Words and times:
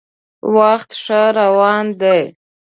وخت 0.55 0.89
ښه 1.03 1.21
روان 1.39 1.85
دی. 2.01 2.21